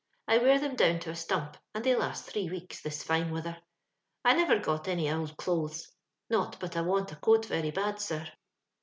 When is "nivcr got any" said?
4.33-5.07